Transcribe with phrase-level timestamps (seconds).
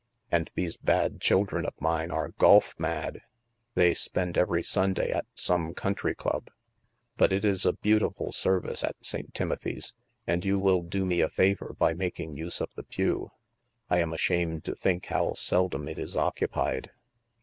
[0.31, 3.21] And these bad children of mine are golf mad;
[3.75, 6.49] they spend every Sunday at some Country Club.
[7.17, 9.31] But it is a beautiful service at St.
[9.35, 9.93] Timothy's,
[10.25, 13.29] and you will do me a favor by making use of the pew.
[13.91, 16.89] I am ashamed to think how seldom it is occupied."